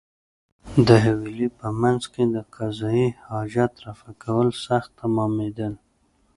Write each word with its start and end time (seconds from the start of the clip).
د 0.87 0.89
حویلۍ 1.03 1.47
په 1.59 1.67
مېنځ 1.81 2.03
کې 2.13 2.23
د 2.33 2.37
قضای 2.55 3.03
حاجت 3.27 3.71
رفع 3.85 4.11
کول 4.23 4.47
سخت 4.65 4.89
تمامېدل. 5.01 5.73